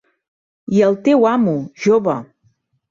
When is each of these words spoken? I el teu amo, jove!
I 0.77 0.81
el 0.89 0.97
teu 1.11 1.29
amo, 1.35 1.55
jove! 1.87 2.21